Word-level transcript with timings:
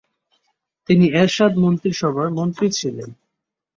তিনি 0.89 1.05
এরশাদ 1.13 1.53
মন্ত্রীসভার 1.63 2.27
মন্ত্রী 2.37 2.67
ছিলেন। 2.79 3.09